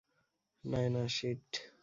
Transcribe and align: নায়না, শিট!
নায়না, 0.63 1.03
শিট! 1.15 1.49